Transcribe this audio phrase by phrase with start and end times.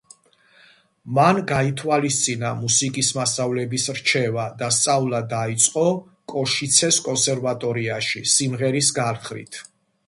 [1.17, 5.85] მან გაითვალისწინა მუსიკის მასწავლებლის რჩევა და სწავლა დაიწყო
[6.35, 9.65] კოშიცეს კონსერვატორიაში სიმღერის განხრით.